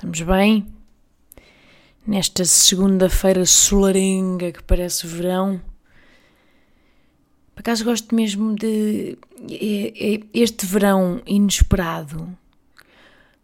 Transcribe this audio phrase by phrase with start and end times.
[0.00, 0.66] Estamos bem?
[2.06, 5.60] Nesta segunda-feira solarenga que parece verão.
[7.54, 9.18] Por acaso gosto mesmo de.
[9.50, 12.34] é- é Este verão inesperado,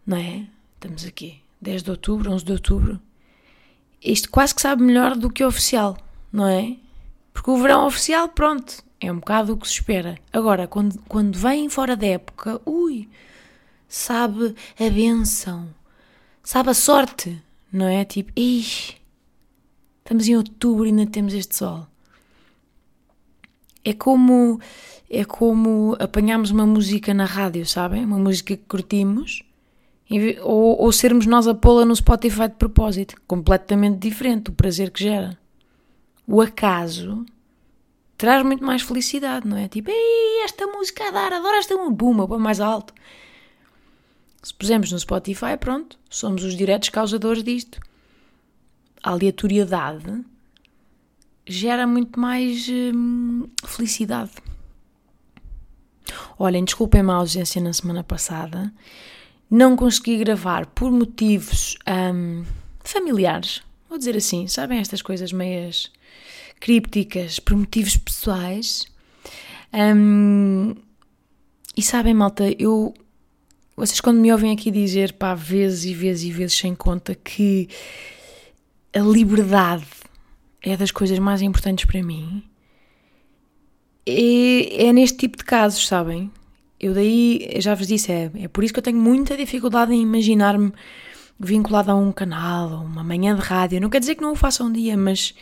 [0.07, 0.47] não é?
[0.77, 2.99] Estamos aqui, 10 de outubro, 11 de outubro.
[4.03, 5.95] Isto quase que sabe melhor do que o oficial,
[6.33, 6.75] não é?
[7.35, 10.19] Porque o verão oficial, pronto, é um bocado o que se espera.
[10.33, 13.11] Agora, quando, quando vem fora da época, ui,
[13.87, 15.69] sabe a benção,
[16.47, 17.43] sabe a sorte,
[17.73, 18.05] não é?
[18.05, 18.95] Tipo, ixi,
[19.99, 21.89] estamos em outubro e ainda temos este sol.
[23.85, 24.61] É como,
[25.11, 28.05] é como apanharmos uma música na rádio, sabem?
[28.05, 29.43] Uma música que curtimos,
[30.43, 33.17] ou, ou sermos nós a pô-la no Spotify de propósito.
[33.27, 35.37] Completamente diferente o prazer que gera
[36.29, 37.27] o acaso
[38.17, 39.67] traz muito mais felicidade, não é?
[39.69, 42.95] Tipo, ei, esta música a dar, adoro esta música, buma, põe mais alto.
[44.47, 47.81] Se pusermos no Spotify, pronto, somos os diretos causadores disto.
[49.03, 50.25] A aleatoriedade
[51.45, 54.31] gera muito mais hum, felicidade.
[56.39, 58.73] Olhem, desculpem-me a ausência na semana passada.
[59.51, 61.77] Não consegui gravar por motivos
[62.15, 62.45] hum,
[62.85, 63.65] familiares.
[63.89, 65.91] Vou dizer assim, sabem estas coisas meias
[66.61, 68.87] crípticas por motivos pessoais.
[69.75, 70.77] Hum,
[71.77, 72.95] e sabem, malta, eu.
[73.77, 77.69] Vocês, quando me ouvem aqui dizer, pá, vezes e vezes e vezes sem conta, que
[78.95, 79.85] a liberdade
[80.63, 82.43] é das coisas mais importantes para mim,
[84.07, 86.31] é, é neste tipo de casos, sabem?
[86.81, 90.01] Eu daí, já vos disse, é, é por isso que eu tenho muita dificuldade em
[90.01, 90.73] imaginar-me
[91.39, 93.79] vinculada a um canal ou uma manhã de rádio.
[93.79, 95.35] Não quer dizer que não o faça um dia, mas,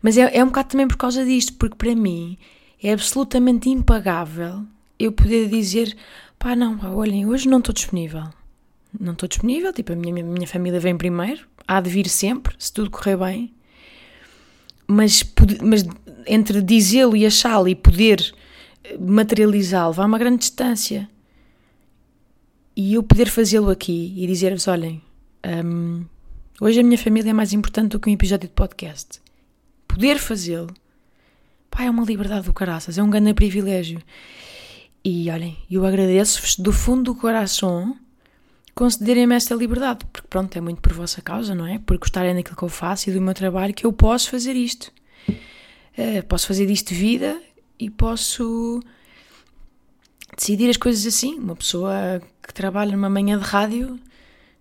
[0.00, 2.38] mas é, é um bocado também por causa disto, porque para mim
[2.82, 4.64] é absolutamente impagável
[4.98, 5.96] eu poder dizer:
[6.44, 8.24] pá, não, pá, olhem, hoje não estou disponível.
[9.00, 12.70] Não estou disponível, tipo, a minha, minha família vem primeiro, há de vir sempre, se
[12.70, 13.54] tudo correr bem.
[14.86, 15.24] Mas,
[15.62, 15.86] mas
[16.26, 18.34] entre dizê-lo e achá-lo e poder
[18.84, 21.08] eh, materializá-lo, vai uma grande distância.
[22.76, 25.00] E eu poder fazê-lo aqui e dizer-vos: olhem,
[25.64, 26.04] hum,
[26.60, 29.18] hoje a minha família é mais importante do que um episódio de podcast.
[29.88, 30.74] Poder fazê-lo,
[31.70, 34.02] pá, é uma liberdade do caraças, é um grande privilégio.
[35.04, 37.94] E olhem, eu agradeço-vos do fundo do coração
[38.74, 41.78] concederem-me esta liberdade, porque pronto, é muito por vossa causa, não é?
[41.78, 44.90] Por gostarem daquilo que eu faço e do meu trabalho que eu posso fazer isto.
[45.96, 47.40] Eh, posso fazer disto vida
[47.78, 48.80] e posso
[50.36, 51.38] decidir as coisas assim.
[51.38, 53.98] Uma pessoa que trabalha numa manhã de rádio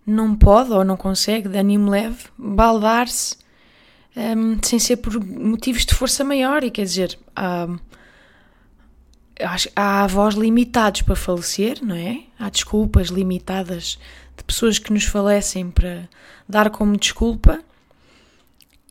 [0.06, 3.38] não pode ou não consegue, de ânimo leve, baldar-se
[4.16, 6.64] hum, sem ser por motivos de força maior.
[6.64, 7.68] E quer dizer, há,
[9.40, 12.24] acho- há avós limitados para falecer, não é?
[12.40, 13.98] Há desculpas limitadas
[14.38, 16.08] de pessoas que nos falecem para
[16.48, 17.62] dar como desculpa.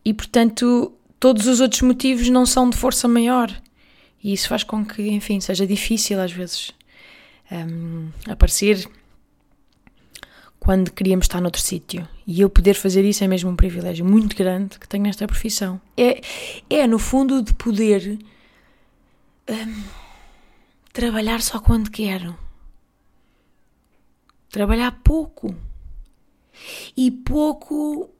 [0.04, 3.50] E portanto, todos os outros motivos não são de força maior.
[4.22, 6.72] E isso faz com que, enfim, seja difícil às vezes
[7.50, 8.88] hum, aparecer
[10.60, 12.06] quando queríamos estar noutro sítio.
[12.24, 15.80] E eu poder fazer isso é mesmo um privilégio muito grande que tenho nesta profissão.
[15.96, 16.20] É,
[16.70, 18.18] é no fundo, de poder
[19.50, 19.82] hum,
[20.92, 22.36] trabalhar só quando quero.
[24.50, 25.54] Trabalhar pouco.
[26.96, 28.10] E pouco.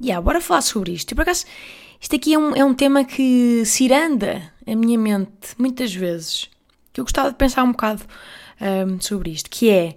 [0.00, 1.12] Yeah, bora falar sobre isto.
[1.12, 1.46] E por acaso,
[2.00, 6.50] isto aqui é um, é um tema que ciranda a minha mente muitas vezes.
[6.92, 8.02] Que eu gostava de pensar um bocado
[8.60, 9.48] hum, sobre isto.
[9.48, 9.96] Que é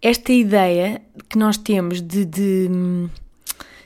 [0.00, 2.70] esta ideia que nós temos de, de,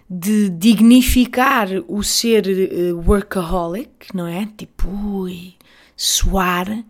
[0.09, 4.49] de dignificar o ser eh, workaholic, não é?
[4.57, 5.55] Tipo, ui,
[5.99, 6.85] suar.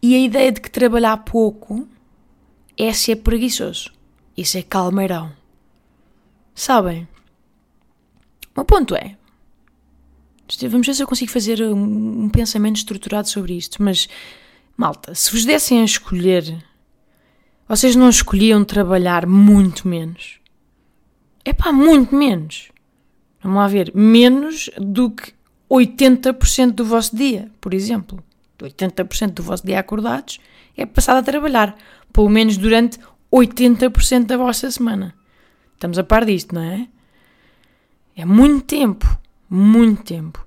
[0.00, 1.88] E a ideia de que trabalhar pouco
[2.78, 3.92] é ser preguiçoso.
[4.36, 5.32] Isso é calmeirão.
[6.54, 7.08] Sabem?
[8.54, 9.16] O meu ponto é.
[10.68, 13.82] Vamos ver se eu consigo fazer um, um pensamento estruturado sobre isto.
[13.82, 14.08] Mas,
[14.76, 16.64] malta, se vos dessem a escolher,
[17.68, 20.38] vocês não escolhiam trabalhar muito menos?
[21.44, 22.70] É pá, muito menos.
[23.42, 23.90] Vamos lá ver.
[23.94, 25.32] Menos do que
[25.68, 28.22] 80% do vosso dia, por exemplo.
[28.64, 30.40] 80% do vosso dia acordados
[30.76, 31.76] é passado a trabalhar.
[32.12, 32.98] Pelo menos durante
[33.32, 35.14] 80% da vossa semana.
[35.74, 36.88] Estamos a par disto, não é?
[38.16, 39.18] É muito tempo.
[39.50, 40.44] Muito tempo.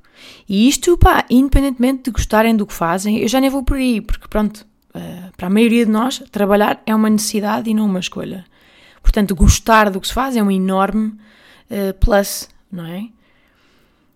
[0.48, 4.02] E isto, pá, independentemente de gostarem do que fazem, eu já nem vou por aí,
[4.02, 4.66] porque pronto,
[4.96, 8.46] uh, para a maioria de nós, trabalhar é uma necessidade e não uma escolha.
[9.02, 11.18] Portanto, gostar do que se faz é um enorme
[11.70, 13.10] uh, plus, não é?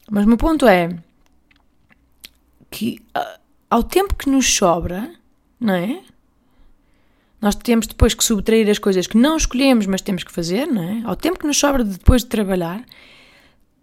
[0.10, 0.90] Mas o meu ponto é
[2.70, 3.41] que uh,
[3.72, 5.10] ao tempo que nos sobra,
[5.58, 6.02] não é?
[7.40, 10.84] Nós temos depois que subtrair as coisas que não escolhemos, mas temos que fazer, não
[10.84, 11.02] é?
[11.06, 12.84] Ao tempo que nos sobra depois de trabalhar,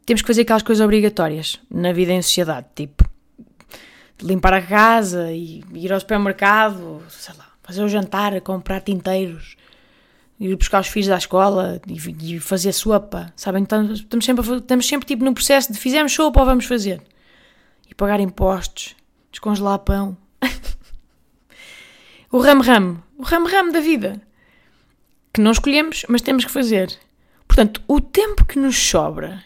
[0.04, 3.08] temos que fazer aquelas coisas obrigatórias na vida em sociedade, tipo
[4.20, 9.56] limpar a casa e ir ao supermercado, sei lá, fazer o jantar, comprar tinteiros,
[10.40, 13.62] ir buscar os filhos à escola e, e fazer sopa, sabem?
[13.62, 17.00] Então, estamos sempre, estamos sempre tipo no processo de fizemos sopa ou vamos fazer.
[17.88, 18.97] E pagar impostos,
[19.38, 20.16] descongelar pão.
[22.30, 24.20] o ramo-ramo, o ramo-ramo da vida.
[25.32, 26.98] Que não escolhemos, mas temos que fazer.
[27.46, 29.44] Portanto, o tempo que nos sobra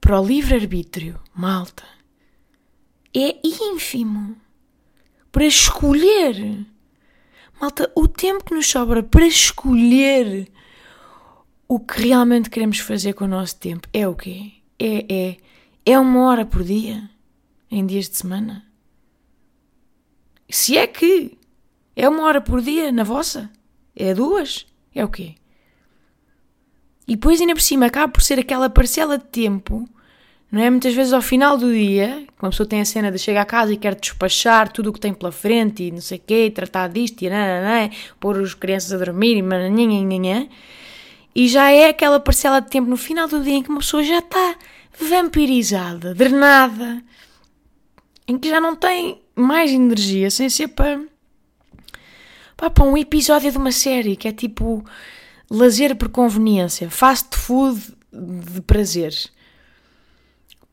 [0.00, 1.84] para o livre-arbítrio, malta,
[3.14, 4.36] é ínfimo.
[5.32, 6.64] Para escolher.
[7.60, 10.48] Malta, o tempo que nos sobra para escolher
[11.66, 14.52] o que realmente queremos fazer com o nosso tempo é o quê?
[14.78, 15.36] É, é,
[15.84, 17.10] é uma hora por dia?
[17.70, 18.67] Em dias de semana?
[20.48, 21.38] Se é que
[21.94, 23.50] é uma hora por dia na vossa?
[23.94, 24.66] É duas?
[24.94, 25.34] É o quê?
[27.06, 29.88] E depois ainda por cima acaba por ser aquela parcela de tempo
[30.50, 30.70] não é?
[30.70, 33.72] Muitas vezes ao final do dia, uma pessoa tem a cena de chegar a casa
[33.72, 36.88] e quer despachar tudo o que tem pela frente e não sei o quê, tratar
[36.88, 40.48] disto e nananã, pôr as crianças a dormir e mananã,
[41.34, 44.02] e já é aquela parcela de tempo no final do dia em que uma pessoa
[44.02, 44.56] já está
[44.98, 47.02] vampirizada, drenada,
[48.26, 51.00] em que já não tem mais energia sem ser para,
[52.56, 54.84] para um episódio de uma série que é tipo
[55.50, 57.80] lazer por conveniência, fast food
[58.12, 59.14] de prazer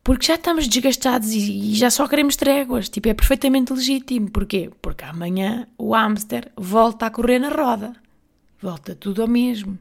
[0.06, 2.88] porque já estamos desgastados e, já só queremos tréguas.
[2.88, 4.30] Tipo, é perfeitamente legítimo.
[4.30, 4.70] Porquê?
[4.80, 7.92] Porque amanhã o hamster volta a correr na roda.
[8.62, 9.80] Volta tudo ao mesmo.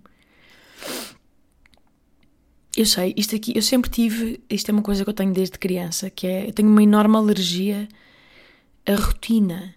[2.75, 5.58] Eu sei, isto aqui, eu sempre tive, isto é uma coisa que eu tenho desde
[5.58, 7.86] criança, que é, eu tenho uma enorme alergia
[8.86, 9.75] à rotina.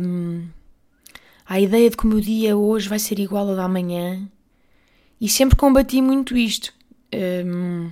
[0.00, 0.48] Um,
[1.46, 4.28] à ideia de que o meu dia hoje vai ser igual ao da amanhã.
[5.20, 6.72] E sempre combati muito isto.
[7.14, 7.90] Um,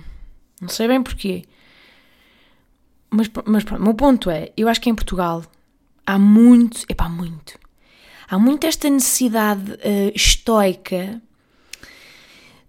[0.61, 1.43] não sei bem porquê.
[3.09, 5.43] Mas, mas pronto, o meu ponto é, eu acho que em Portugal
[6.05, 7.57] há muito, epá, muito,
[8.27, 11.21] há muito esta necessidade uh, estoica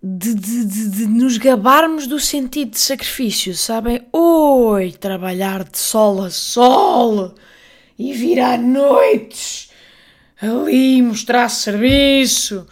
[0.02, 4.06] de, de, de, de, nos gabarmos do sentido de sacrifício, sabem?
[4.12, 7.34] Oi, trabalhar de sol a sol
[7.98, 9.68] e virar noites
[10.40, 12.66] ali mostrar serviço.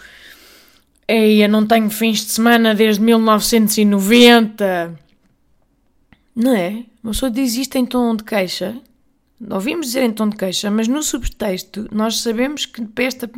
[1.08, 4.98] Ei, eu não tenho fins de semana desde 1990.
[6.34, 6.84] Não é?
[7.02, 8.76] Uma pessoa diz isto em tom de queixa.
[9.50, 13.30] Ouvimos dizer em tom de queixa, mas no subtexto nós sabemos que esta,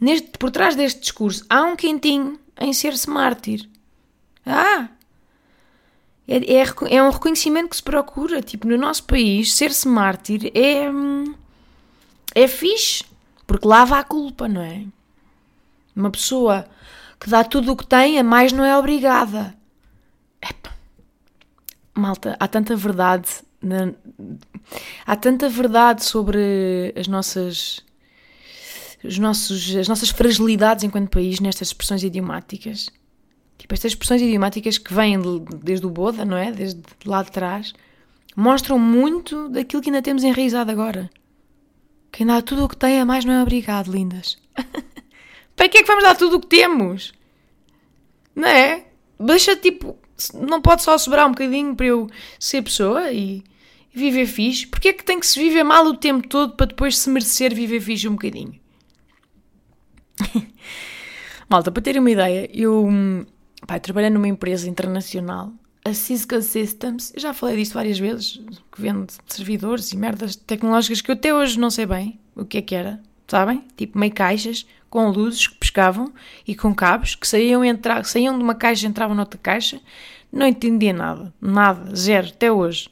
[0.00, 3.68] neste, por trás deste discurso há um quentinho em ser-se mártir.
[4.44, 4.88] Ah!
[6.28, 8.42] É, é, é, um reconhecimento que se procura.
[8.42, 10.90] Tipo, no nosso país, ser-se mártir é.
[10.90, 11.34] Hum,
[12.34, 13.04] é fixe.
[13.46, 14.84] Porque lava a culpa, não é?
[15.94, 16.66] Uma pessoa
[17.20, 19.54] que dá tudo o que tem, a mais não é obrigada.
[20.42, 20.76] Epa
[21.96, 23.28] malta, há tanta verdade,
[23.60, 23.92] na,
[25.06, 27.80] há tanta verdade sobre as nossas,
[29.06, 32.88] os nossos, as nossas fragilidades enquanto país nestas expressões idiomáticas.
[33.58, 35.16] Tipo, estas expressões idiomáticas que vêm
[35.62, 36.52] desde o Boda, não é?
[36.52, 37.72] Desde lá de trás,
[38.34, 41.10] mostram muito daquilo que ainda temos enraizado agora.
[42.12, 44.38] Quem dá tudo o que tem a mais não é obrigado, lindas.
[45.56, 47.12] Para que é que vamos dar tudo o que temos?
[48.34, 48.86] Não é?
[49.18, 49.98] Deixa tipo
[50.34, 52.08] não pode só sobrar um bocadinho para eu
[52.38, 53.42] ser pessoa e
[53.92, 54.66] viver fixe?
[54.66, 57.54] Porquê é que tem que se viver mal o tempo todo para depois se merecer
[57.54, 58.58] viver fixe um bocadinho?
[61.48, 62.88] Malta, para terem uma ideia, eu
[63.66, 65.52] pá, trabalhei numa empresa internacional,
[65.84, 68.40] a Cisco Systems, já falei disto várias vezes,
[68.72, 72.58] que vende servidores e merdas tecnológicas que eu até hoje não sei bem o que
[72.58, 73.64] é que era, sabem?
[73.76, 76.12] Tipo meio caixas com luzes que pescavam
[76.46, 79.80] e com cabos que saíam, entrar, saíam de uma caixa e entravam noutra caixa.
[80.32, 82.88] Não entendia nada, nada, zero, até hoje.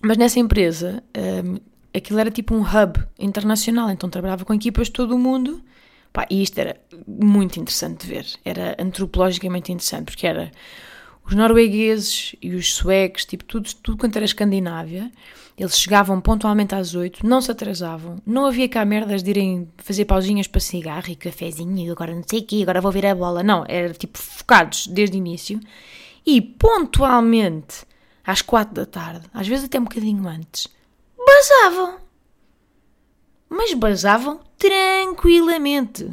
[0.00, 1.02] Mas nessa empresa,
[1.44, 1.58] um,
[1.94, 5.62] aquilo era tipo um hub internacional, então trabalhava com equipas de todo o mundo.
[6.12, 10.52] Pá, e isto era muito interessante de ver, era antropologicamente interessante, porque era
[11.24, 15.10] Os noruegueses e os suecos, tipo, tudo, tudo quanto era Escandinávia,
[15.56, 20.04] eles chegavam pontualmente às oito, não se atrasavam, não havia cá merdas de irem fazer
[20.04, 23.14] pausinhas para cigarro e cafezinho, e agora não sei o quê, agora vou ver a
[23.14, 23.42] bola.
[23.42, 25.60] Não, era tipo focados desde o início.
[26.26, 27.84] E pontualmente,
[28.24, 30.68] às quatro da tarde, às vezes até um bocadinho antes,
[31.24, 31.98] basavam.
[33.52, 36.08] Mas basavam tranquilamente.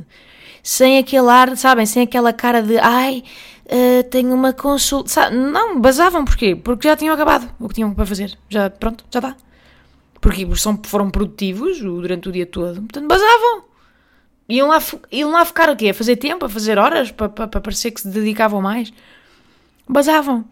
[0.62, 3.24] Sem aquele ar, sabem, sem aquela cara de ai,
[3.65, 5.10] uh, tenho uma consulta.
[5.10, 5.38] Sabe?
[5.38, 6.53] Não, basavam porquê?
[6.53, 8.38] Porque já tinham acabado o que tinham para fazer.
[8.50, 9.36] Já, pronto, já está.
[10.19, 12.81] Porque são, foram produtivos durante o dia todo.
[12.81, 13.63] Portanto, basavam.
[14.50, 15.89] Iam lá, iam lá ficar o quê?
[15.89, 18.91] A fazer tempo, a fazer horas, para, para, para parecer que se dedicavam mais.
[19.88, 20.43] Basavam.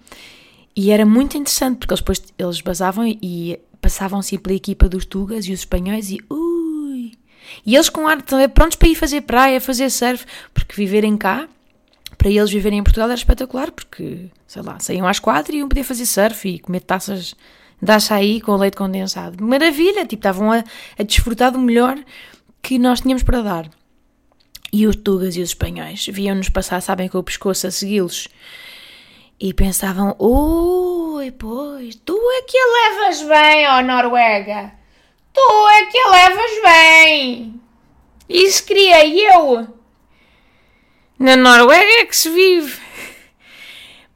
[0.73, 5.45] E era muito interessante, porque eles depois eles basavam e passavam-se pela equipa dos Tugas
[5.47, 6.46] e os espanhóis e ui.
[7.65, 11.47] E eles com ar também prontos para ir fazer praia, fazer surf, porque viverem cá
[12.17, 15.69] para eles viverem em Portugal era espetacular, porque, sei lá, saíam às quatro e iam
[15.69, 17.35] poder fazer surf e comer taças
[17.81, 19.43] de açaí com leite condensado.
[19.43, 20.01] Maravilha!
[20.01, 20.63] Tipo, estavam a,
[20.97, 21.97] a desfrutar do melhor
[22.61, 23.69] que nós tínhamos para dar.
[24.73, 28.27] E os tugas e os espanhóis viam-nos passar, sabem, com o pescoço a segui-los.
[29.39, 34.73] E pensavam, ui, pois, tu é que a levas bem, ó Noruega.
[35.37, 37.61] Tu é que levas bem.
[38.27, 39.67] Isso queria eu.
[41.19, 42.81] Na Noruega é que se vive.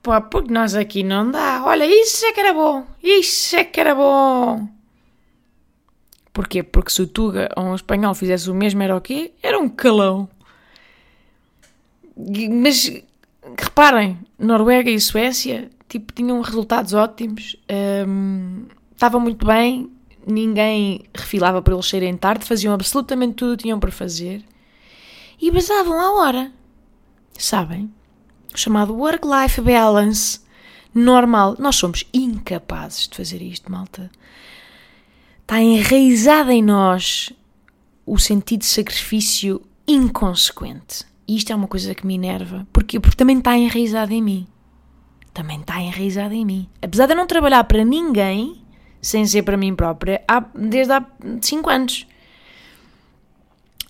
[0.01, 1.63] Pô, porque nós aqui não dá.
[1.63, 2.87] Olha, isso é que era bom.
[3.03, 4.67] Isso é que era bom.
[6.33, 6.63] Porquê?
[6.63, 9.31] Porque se o Tuga ou um espanhol fizesse o mesmo, era o quê?
[9.43, 10.27] Era um calão.
[12.17, 12.91] Mas
[13.59, 17.55] reparem, Noruega e Suécia tipo, tinham resultados ótimos,
[18.07, 19.91] um, estavam muito bem,
[20.25, 24.43] ninguém refilava por eles saírem tarde, faziam absolutamente tudo o que tinham para fazer
[25.41, 26.51] e basavam à hora
[27.41, 27.91] sabem?
[28.55, 30.39] Chamado work-life balance
[30.93, 31.55] normal.
[31.59, 34.11] Nós somos incapazes de fazer isto, malta.
[35.41, 37.31] Está enraizado em nós
[38.05, 41.05] o sentido de sacrifício inconsequente.
[41.27, 42.67] E isto é uma coisa que me enerva.
[42.71, 42.99] Porquê?
[42.99, 44.47] Porque também está enraizado em mim.
[45.33, 46.69] Também está enraizado em mim.
[46.81, 48.60] Apesar de eu não trabalhar para ninguém,
[49.01, 51.05] sem ser para mim própria, há, desde há
[51.41, 52.07] 5 anos.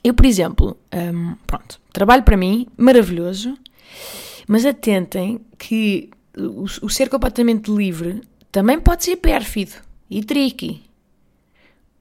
[0.04, 3.58] Eu, por exemplo, um, pronto, trabalho para mim, maravilhoso,
[4.48, 9.74] mas atentem que o, o, ser completamente livre também pode ser pérfido
[10.10, 10.82] e tricky.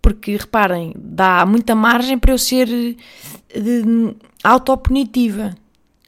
[0.00, 2.68] Porque, reparem, dá muita margem para eu ser
[4.42, 5.54] autopunitiva.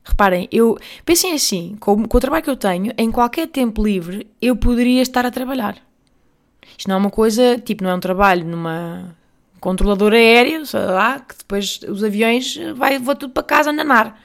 [0.02, 4.26] Reparem, eu pensem assim, com, com o trabalho que eu tenho, em qualquer tempo livre
[4.40, 5.76] eu poderia estar a trabalhar.
[6.76, 9.14] Isto não é uma coisa, tipo, não é um trabalho numa
[9.61, 14.21] controlador aéreo, sei lá, que depois os aviões vai, vão tudo para casa nanar.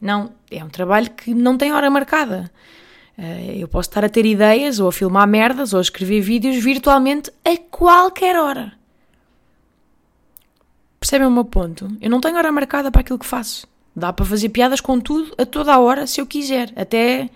[0.00, 2.50] Não, é um trabalho que não tem hora marcada.
[3.16, 6.56] Eh, eu posso estar a ter ideias, ou a filmar merdas, ou a escrever vídeos
[6.56, 8.72] virtualmente a qualquer hora.
[10.98, 11.88] Percebem o meu ponto?
[12.00, 13.66] Eu não tenho hora marcada para aquilo que faço.
[13.94, 16.72] Dá para fazer piadas com tudo a toda a hora, se eu quiser.
[16.76, 17.30] Até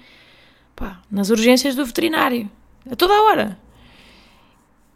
[0.74, 2.50] pá, nas urgências do veterinário.
[2.90, 3.58] A toda a hora.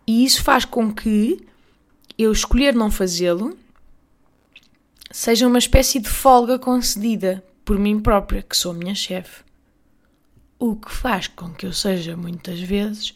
[0.09, 1.47] E isso faz com que
[2.17, 3.55] eu escolher não fazê-lo
[5.11, 9.45] seja uma espécie de folga concedida por mim própria, que sou minha chefe.
[10.59, 13.15] O que faz com que eu seja muitas vezes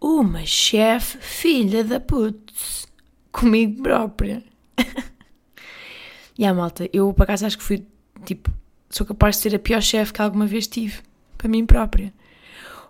[0.00, 2.88] uma chefe filha da putz
[3.30, 4.42] comigo própria.
[6.36, 7.86] e a malta, eu por acaso acho que fui
[8.24, 8.50] tipo,
[8.90, 11.00] sou capaz de ser a pior chefe que alguma vez tive
[11.36, 12.12] para mim própria.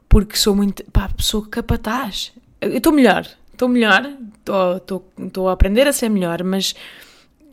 [0.09, 2.33] Porque sou muito, pá, sou capataz.
[2.61, 6.75] Eu estou melhor, estou melhor, estou a aprender a ser melhor, mas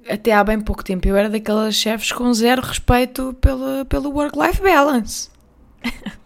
[0.09, 4.61] até há bem pouco tempo eu era daquelas chefes com zero respeito pelo, pelo work-life
[4.61, 5.29] balance.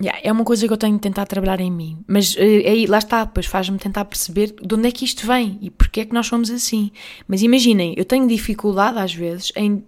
[0.00, 1.98] yeah, é uma coisa que eu tenho de tentar trabalhar em mim.
[2.06, 5.58] Mas uh, aí, lá está, depois faz-me tentar perceber de onde é que isto vem
[5.60, 6.90] e porque é que nós somos assim.
[7.26, 9.84] Mas imaginem, eu tenho dificuldade às vezes em,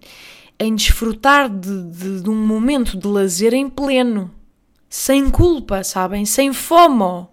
[0.59, 4.31] em desfrutar de, de, de um momento de lazer em pleno.
[4.91, 6.23] Sem culpa, sabem?
[6.25, 7.31] Sem fomo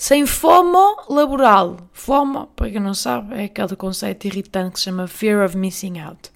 [0.00, 1.76] sem FOMO laboral.
[1.92, 5.98] FOMO, para quem não sabe, é aquele conceito irritante que se chama Fear of Missing
[5.98, 6.30] Out.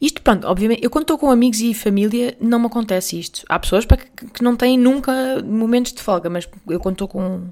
[0.00, 3.44] Isto, pronto, obviamente, eu quando estou com amigos e família não me acontece isto.
[3.48, 7.08] Há pessoas para que, que não têm nunca momentos de folga, mas eu quando estou
[7.08, 7.48] com,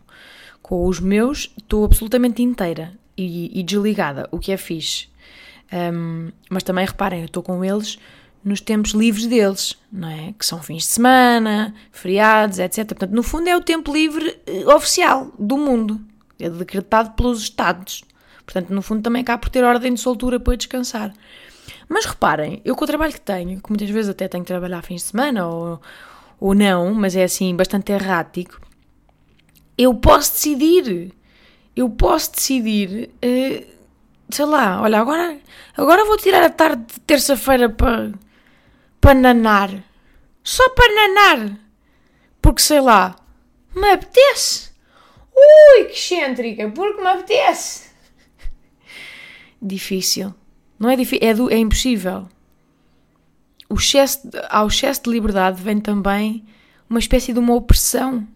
[0.62, 5.08] com os meus estou absolutamente inteira e, e desligada, o que é fixe.
[5.72, 7.98] Um, mas também reparem, eu estou com eles
[8.44, 10.34] nos tempos livres deles, não é?
[10.38, 12.86] Que são fins de semana, feriados, etc.
[12.86, 16.00] Portanto, no fundo é o tempo livre eh, oficial do mundo,
[16.38, 18.04] é decretado pelos Estados.
[18.44, 21.12] Portanto, no fundo também cá por ter ordem de soltura para descansar.
[21.88, 24.82] Mas reparem, eu com o trabalho que tenho, que muitas vezes até tenho que trabalhar
[24.82, 25.80] fins de semana ou,
[26.38, 28.60] ou não, mas é assim bastante errático,
[29.76, 31.12] eu posso decidir.
[31.74, 33.66] Eu posso decidir, uh,
[34.30, 35.36] sei lá, olha, agora,
[35.76, 38.12] agora vou tirar a tarde de terça-feira para
[39.04, 39.84] para nanar.
[40.42, 41.60] Só para nanar.
[42.40, 43.14] Porque sei lá,
[43.76, 44.70] me apetece.
[45.36, 47.90] Ui, que excêntrica, porque me apetece.
[49.60, 50.34] Difícil.
[50.78, 52.28] Não é difícil, é, do, é impossível.
[53.68, 56.44] O excesso, ao excesso de liberdade vem também
[56.88, 58.26] uma espécie de uma opressão.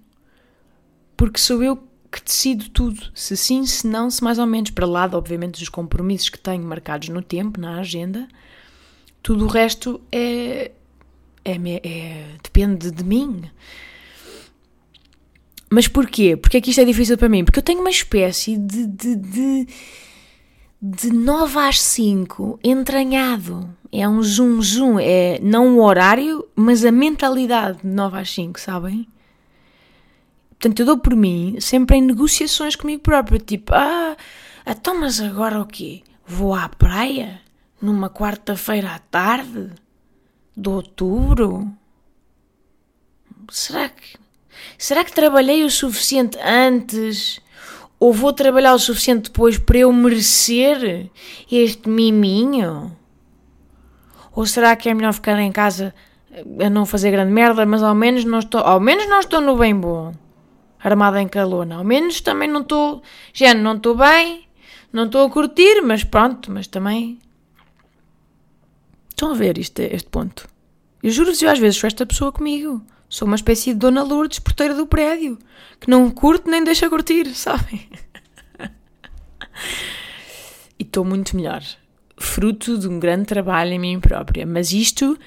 [1.16, 1.76] Porque sou eu
[2.12, 3.10] que decido tudo.
[3.14, 4.70] Se sim, se não, se mais ou menos.
[4.70, 8.28] Para lá, obviamente, dos compromissos que tenho marcados no tempo, na agenda,
[9.22, 10.72] tudo o resto é,
[11.44, 13.42] é, é depende de mim.
[15.70, 16.36] Mas porquê?
[16.36, 17.44] Porque é que isto é difícil para mim?
[17.44, 19.68] Porque eu tenho uma espécie de, de, de,
[20.80, 23.68] de 9 às 5 entranhado.
[23.92, 24.98] É um zoom zoom.
[24.98, 29.06] É não o horário, mas a mentalidade de 9 às 5, sabem?
[30.50, 33.38] Portanto, eu dou por mim sempre em negociações comigo próprio.
[33.38, 34.16] Tipo, ah,
[34.66, 36.02] então mas agora o quê?
[36.26, 37.40] Vou à praia?
[37.80, 39.70] Numa quarta-feira à tarde?
[40.56, 41.70] De outubro?
[43.50, 44.18] Será que
[44.76, 47.40] Será que trabalhei o suficiente antes?
[48.00, 51.10] Ou vou trabalhar o suficiente depois para eu merecer
[51.50, 52.96] este miminho?
[54.34, 55.94] Ou será que é melhor ficar em casa
[56.64, 59.56] a não fazer grande merda, mas ao menos não estou, ao menos não estou no
[59.56, 60.14] bem bom,
[60.78, 61.76] armada em calona.
[61.76, 64.46] Ao menos também não estou, já não estou bem,
[64.92, 67.18] não estou a curtir, mas pronto, mas também
[69.18, 70.48] estão a ver este, este ponto.
[71.02, 72.80] Eu juro-vos, eu às vezes sou esta pessoa comigo.
[73.08, 75.38] Sou uma espécie de Dona Lourdes, porteira do prédio,
[75.80, 77.88] que não curte nem deixa curtir, sabem?
[80.78, 81.62] e estou muito melhor.
[82.16, 84.46] Fruto de um grande trabalho em mim própria.
[84.46, 85.18] Mas isto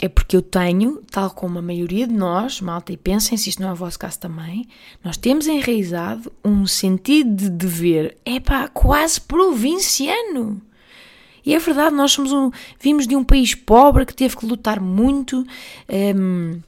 [0.00, 3.60] é porque eu tenho, tal como a maioria de nós, malta, e pensem se isto
[3.60, 4.68] não é o vosso caso também,
[5.02, 8.38] nós temos enraizado um sentido de dever, é
[8.72, 10.62] quase provinciano.
[11.46, 12.50] E é verdade, nós somos um,
[12.80, 15.46] vimos de um país pobre que teve que lutar muito.
[15.88, 16.60] Um,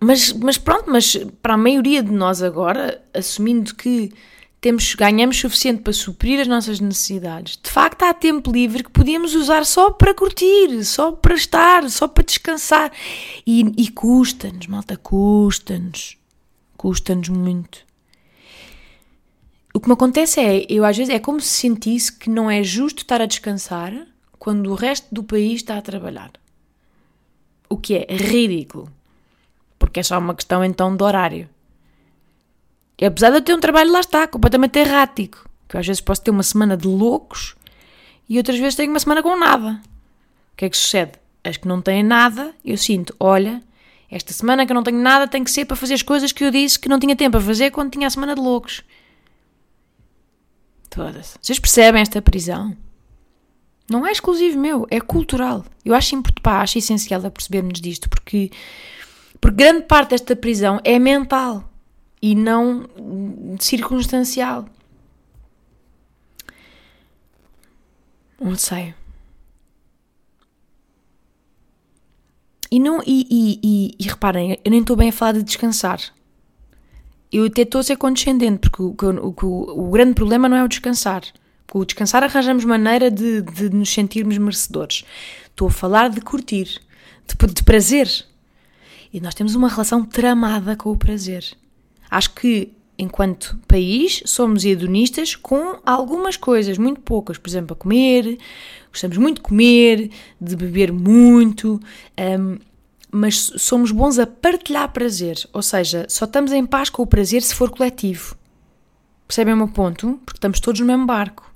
[0.00, 4.12] mas, mas pronto, mas para a maioria de nós agora, assumindo que
[4.60, 9.34] temos, ganhamos suficiente para suprir as nossas necessidades, de facto há tempo livre que podíamos
[9.34, 12.90] usar só para curtir, só para estar, só para descansar.
[13.46, 16.16] E, e custa-nos, malta, custa-nos.
[16.76, 17.83] Custa-nos muito.
[19.74, 22.62] O que me acontece é, eu às vezes é como se sentisse que não é
[22.62, 23.92] justo estar a descansar
[24.38, 26.30] quando o resto do país está a trabalhar.
[27.68, 28.88] O que é ridículo
[29.84, 31.48] porque é só uma questão então de horário.
[32.98, 36.00] E apesar de eu ter um trabalho lá está, completamente errático, que eu às vezes
[36.00, 37.54] posso ter uma semana de loucos
[38.28, 39.80] e outras vezes tenho uma semana com nada.
[40.52, 41.12] O que é que sucede?
[41.42, 43.62] As que não têm nada, eu sinto, olha,
[44.10, 46.44] esta semana que eu não tenho nada tem que ser para fazer as coisas que
[46.44, 48.82] eu disse que não tinha tempo a fazer quando tinha a semana de loucos.
[50.94, 51.36] Todas.
[51.42, 52.76] Vocês percebem esta prisão?
[53.90, 55.64] Não é exclusivo meu, é cultural.
[55.84, 58.50] Eu acho, pá, acho essencial a percebermos disto, porque
[59.40, 61.68] porque grande parte desta prisão é mental
[62.22, 62.88] e não
[63.60, 64.64] circunstancial.
[68.40, 68.94] Não sei.
[72.70, 76.00] E, não, e, e, e, e reparem, eu nem estou bem a falar de descansar.
[77.34, 78.94] Eu até estou a ser condescendente, porque o,
[79.42, 81.24] o, o, grande problema não é o descansar.
[81.68, 85.04] Com o descansar arranjamos maneira de, de nos sentirmos merecedores.
[85.46, 86.80] Estou a falar de curtir,
[87.26, 88.08] de, de prazer.
[89.12, 91.44] E nós temos uma relação tramada com o prazer.
[92.08, 97.36] Acho que, enquanto país, somos hedonistas com algumas coisas, muito poucas.
[97.36, 98.38] Por exemplo, a comer,
[98.90, 100.08] gostamos muito de comer,
[100.40, 101.80] de beber muito,
[102.16, 102.58] um,
[103.14, 105.36] mas somos bons a partilhar prazer.
[105.52, 108.36] Ou seja, só estamos em paz com o prazer se for coletivo.
[109.28, 110.20] Percebem o meu ponto?
[110.26, 111.48] Porque estamos todos no mesmo barco.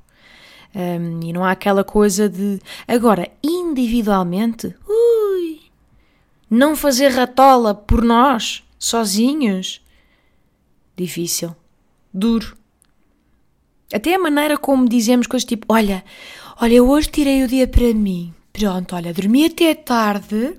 [0.73, 2.61] Um, e não há aquela coisa de.
[2.87, 5.63] Agora, individualmente, ui,
[6.49, 9.85] não fazer ratola por nós, sozinhos?
[10.97, 11.57] Difícil.
[12.15, 12.57] Duro.
[13.93, 16.05] Até a maneira como dizemos coisas tipo: Olha,
[16.61, 18.33] olha, hoje tirei o dia para mim.
[18.59, 20.57] Pronto, olha, dormi até tarde,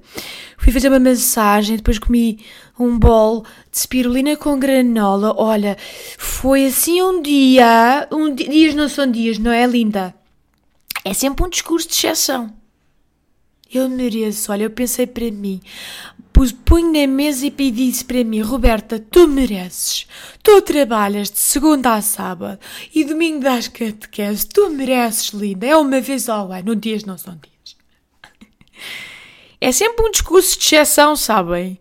[0.58, 2.40] fui fazer uma massagem, depois comi
[2.80, 5.36] um bol de spirulina com granola.
[5.38, 5.78] Olha,
[6.18, 8.08] foi assim um dia.
[8.10, 10.16] Um, dias não são dias, não é, linda?
[11.04, 12.54] É sempre um discurso de exceção.
[13.70, 15.60] Eu mereço, olha, eu pensei para mim,
[16.32, 20.08] pus, punho na mesa e disse para mim, Roberta, tu mereces.
[20.42, 22.60] Tu trabalhas de segunda a sábado
[22.96, 24.48] e domingo das catequese.
[24.48, 25.68] Tu mereces, linda.
[25.68, 26.78] É uma vez ao ano.
[26.78, 27.59] Dias não são dias.
[29.62, 31.80] É sempre um discurso de exceção, sabem?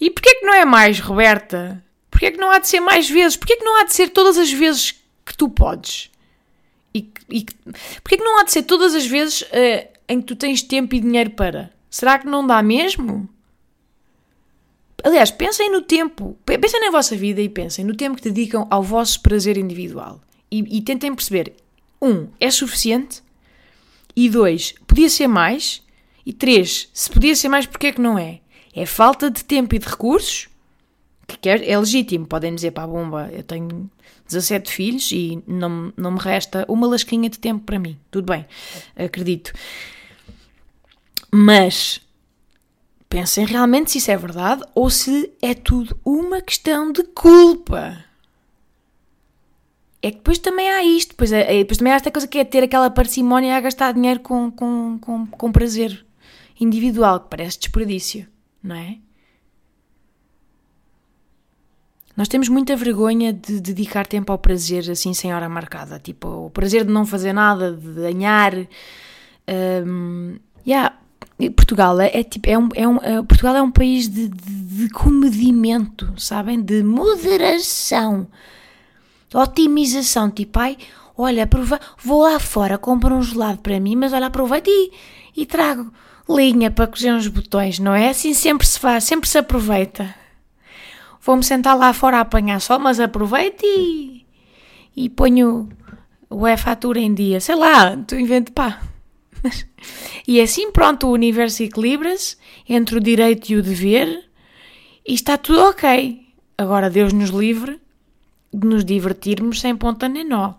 [0.00, 1.82] E porquê que não é mais, Roberta?
[2.10, 3.36] Porquê que não há de ser mais vezes?
[3.36, 4.92] Porquê que não há de ser todas as vezes
[5.24, 6.10] que tu podes?
[6.94, 7.44] E, e
[8.02, 10.94] porquê que não há de ser todas as vezes uh, em que tu tens tempo
[10.94, 11.72] e dinheiro para?
[11.90, 13.28] Será que não dá mesmo?
[15.04, 18.82] Aliás, pensem no tempo, pensem na vossa vida e pensem no tempo que dedicam ao
[18.82, 20.20] vosso prazer individual.
[20.50, 21.54] E, e tentem perceber:
[22.02, 23.22] um, é suficiente?
[24.16, 25.82] E dois, podia ser mais?
[26.28, 28.40] E três, se podia ser mais, porquê é que não é?
[28.76, 30.50] É falta de tempo e de recursos?
[31.26, 33.90] Que é legítimo, podem dizer para a bomba, eu tenho
[34.26, 37.98] 17 filhos e não, não me resta uma lasquinha de tempo para mim.
[38.10, 38.44] Tudo bem,
[38.94, 39.54] acredito.
[41.32, 42.02] Mas
[43.08, 48.04] pensem realmente se isso é verdade ou se é tudo uma questão de culpa.
[50.02, 52.38] É que depois também há isto, depois, é, é, depois também há esta coisa que
[52.38, 56.06] é ter aquela parcimónia a gastar dinheiro com, com, com, com prazer
[56.60, 58.26] individual, que parece desperdício,
[58.62, 58.98] não é?
[62.18, 66.00] Nós temos muita vergonha de dedicar tempo ao prazer assim sem hora marcada.
[66.00, 68.54] Tipo, o prazer de não fazer nada, de ganhar.
[69.86, 70.98] Um, yeah,
[71.54, 74.52] Portugal é, é tipo é um, é um, é, Portugal é um país de, de,
[74.52, 76.60] de comedimento, sabem?
[76.60, 78.26] De moderação,
[79.28, 80.28] de otimização.
[80.28, 80.76] Tipo, ai,
[81.16, 81.48] olha,
[82.02, 84.90] vou lá fora, compro um gelado para mim, mas olha, aproveito e,
[85.36, 85.92] e trago
[86.28, 88.10] linha para cozer uns botões, não é?
[88.10, 90.14] Assim sempre se faz, sempre se aproveita.
[91.20, 94.26] Vou-me sentar lá fora a apanhar sol, mas aproveito e,
[94.96, 95.68] e ponho
[96.30, 97.40] o E-fatura em dia.
[97.40, 98.80] Sei lá, tu invento, pá.
[100.26, 102.36] e assim, pronto, o universo equilibra-se
[102.68, 104.28] entre o direito e o dever
[105.06, 106.26] e está tudo ok.
[106.56, 107.80] Agora, Deus nos livre
[108.52, 110.54] de nos divertirmos sem ponta nem nó.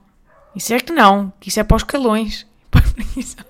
[0.55, 3.48] Isso é que não, que isso é para os calões, para preguiçosos.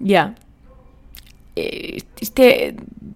[0.00, 0.34] Yeah.
[1.56, 2.74] É, isto é.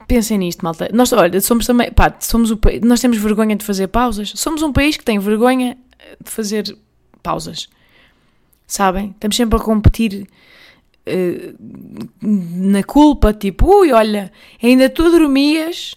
[0.08, 0.88] Pensem nisto, malta.
[0.92, 1.90] Nós, olha, somos também.
[1.92, 4.32] Pá, somos o, nós temos vergonha de fazer pausas.
[4.36, 5.76] Somos um país que tem vergonha
[6.22, 6.76] de fazer
[7.22, 7.68] pausas
[8.72, 9.10] sabem?
[9.10, 10.26] Estamos sempre a competir
[11.06, 11.56] uh,
[12.22, 15.94] na culpa, tipo, ui, olha, ainda tu dormias,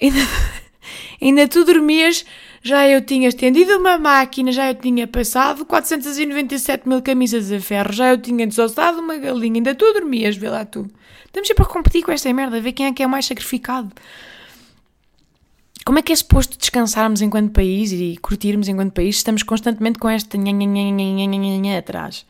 [0.00, 0.18] ainda,
[1.20, 2.26] ainda tu dormias,
[2.68, 7.92] já eu tinha estendido uma máquina, já eu tinha passado 497 mil camisas a ferro,
[7.92, 10.86] já eu tinha desossado uma galinha, ainda tu dormias, vê lá tu.
[11.24, 13.90] Estamos sempre a competir com esta merda, ver quem é que é mais sacrificado.
[15.84, 19.98] Como é que é suposto descansarmos enquanto país e curtirmos enquanto país se estamos constantemente
[19.98, 22.26] com esta nha, atrás?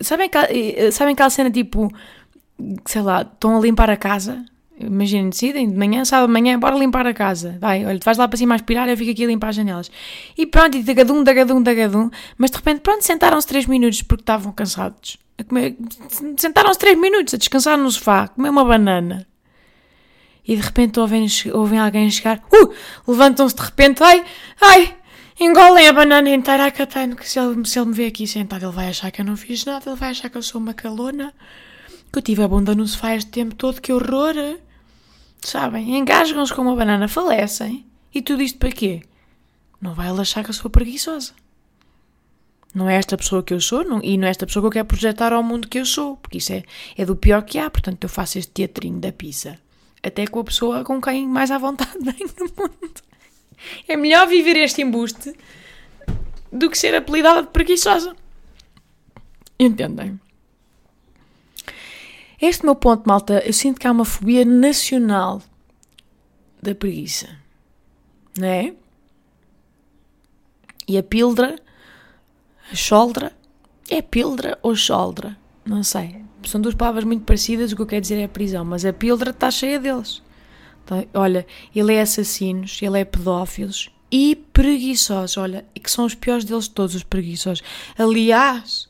[0.00, 1.88] Sabem eh, eh, sabem aquela cena tipo,
[2.84, 4.44] sei lá, estão a limpar a casa
[4.78, 7.56] Imaginem, decidem de manhã, sábado de manhã, bora limpar a casa.
[7.60, 9.90] Vai, olha, tu vais lá para cima aspirar, eu fico aqui a limpar as janelas.
[10.36, 12.10] E pronto, e dagadum, dagadum, dagadum.
[12.36, 15.16] Mas de repente, pronto, sentaram-se 3 minutos porque estavam cansados.
[16.36, 19.26] Sentaram-se 3 minutos a descansar no sofá, comer uma banana
[20.46, 22.72] e de repente ouvem, ouvem alguém chegar, uh,
[23.08, 24.24] levantam-se de repente, ai,
[24.60, 24.96] ai,
[25.40, 28.64] engolem a banana inteira a catano, que se ele, se ele me vê aqui sentado,
[28.64, 30.72] ele vai achar que eu não fiz nada, ele vai achar que eu sou uma
[30.72, 31.34] calona,
[32.12, 34.34] que eu tive a bunda no sofá este tempo todo, que horror.
[35.40, 37.86] Sabem, engasgam-se com uma banana, falecem.
[38.14, 39.02] E tudo isto para quê?
[39.80, 41.32] Não vai ele achar que eu sou preguiçosa.
[42.74, 44.72] Não é esta pessoa que eu sou não, e não é esta pessoa que eu
[44.72, 46.62] quero projetar ao mundo que eu sou, porque isso é,
[46.96, 49.58] é do pior que há, portanto eu faço este teatrinho da pizza
[50.06, 53.02] até com a pessoa com quem mais à vontade tenho no mundo.
[53.88, 55.34] É melhor viver este embuste
[56.52, 58.14] do que ser apelidada de preguiçosa.
[59.58, 60.20] Entendem?
[62.40, 65.42] Este meu ponto, malta, eu sinto que há uma fobia nacional
[66.62, 67.28] da preguiça.
[68.38, 68.74] Não é?
[70.88, 71.58] E a pildra,
[72.70, 73.32] a choldra,
[73.88, 75.36] é pildra ou choldra?
[75.64, 78.84] Não sei são duas palavras muito parecidas, o que eu quero dizer é prisão, mas
[78.84, 80.22] a píldora está cheia deles.
[80.84, 86.14] Então, olha, ele é assassinos, ele é pedófilos e preguiçosos, olha, e que são os
[86.14, 87.62] piores deles todos, os preguiçosos.
[87.98, 88.88] Aliás,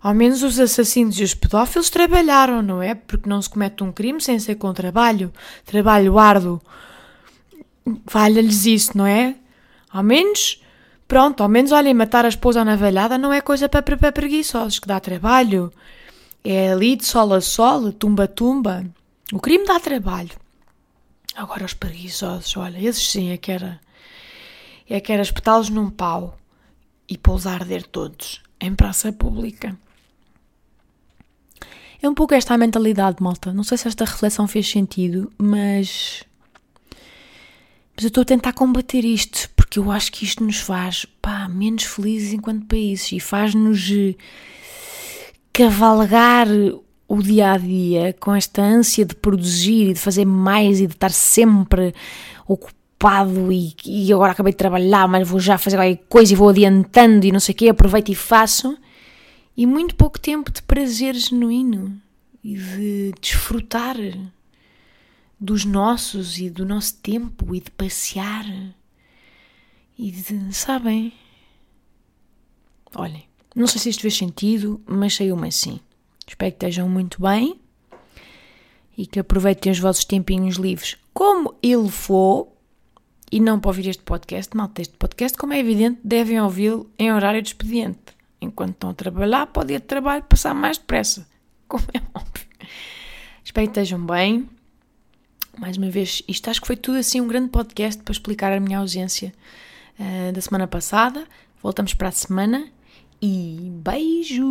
[0.00, 2.94] ao menos os assassinos e os pedófilos trabalharam, não é?
[2.94, 5.32] Porque não se comete um crime sem ser com trabalho,
[5.64, 6.60] trabalho árduo.
[8.06, 9.34] Valha-lhes isso, não é?
[9.90, 10.62] Ao menos,
[11.06, 14.86] pronto, ao menos, olhem, matar a esposa navalhada não é coisa para, para preguiçosos, que
[14.86, 15.72] dá trabalho.
[16.44, 18.84] É ali de sol a sol, tumba a tumba.
[19.32, 20.30] O crime dá trabalho.
[21.34, 23.80] Agora os preguiçosos, olha, esses sim é que era.
[24.88, 26.38] É que era espetá-los num pau
[27.06, 29.76] e pousar arder todos em praça pública.
[32.00, 33.52] É um pouco esta a mentalidade, malta.
[33.52, 36.22] Não sei se esta reflexão fez sentido, mas.
[37.96, 41.48] Mas eu estou a tentar combater isto, porque eu acho que isto nos faz, pá,
[41.48, 44.14] menos felizes enquanto países e faz-nos eh,
[45.52, 46.46] cavalgar
[47.08, 50.92] o dia a dia com esta ânsia de produzir e de fazer mais e de
[50.92, 51.92] estar sempre
[52.46, 56.50] ocupado e, e agora acabei de trabalhar, mas vou já fazer qualquer coisa e vou
[56.50, 58.78] adiantando e não sei o quê, aproveito e faço
[59.58, 62.00] e muito pouco tempo de prazer genuíno
[62.44, 63.96] e de desfrutar
[65.38, 68.46] dos nossos e do nosso tempo e de passear
[69.98, 71.12] e de, sabem?
[72.94, 75.80] Olhem, não sei se isto fez sentido, mas saiu-me assim.
[76.24, 77.60] Espero que estejam muito bem
[78.96, 82.46] e que aproveitem os vossos tempinhos livres como ele for
[83.28, 87.12] e não para ouvir este podcast, malta, este podcast, como é evidente, devem ouvi-lo em
[87.12, 91.26] horário de expediente enquanto estão a trabalhar, pode ir de trabalho passar mais depressa,
[91.68, 92.46] como é óbvio.
[93.44, 94.48] Espero que estejam bem.
[95.58, 98.60] Mais uma vez, isto acho que foi tudo assim um grande podcast para explicar a
[98.60, 99.32] minha ausência
[99.98, 101.26] uh, da semana passada.
[101.62, 102.68] Voltamos para a semana
[103.20, 104.44] e beijo!